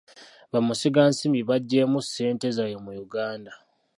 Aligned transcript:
Bamusiga 0.51 1.01
nsimbi 1.09 1.39
baggyeemu 1.49 1.99
ssente 2.05 2.47
zaabwe 2.55 2.77
mu 2.83 2.91
Uganda. 3.05 3.51